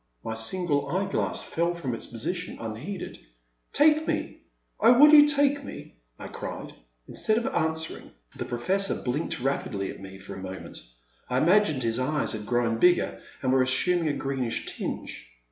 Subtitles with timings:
[0.23, 3.19] My single eye glass fell from its position unheeded.
[3.71, 4.39] Take me!
[4.79, 5.97] Oh, will you take me?
[6.17, 6.73] I cried.
[7.07, 10.79] Instead of an swering, the Professor blinked rapidly at me for a moment.
[11.29, 15.29] I imagined his eyes had grown bigger, and were assuming a greenish tinge.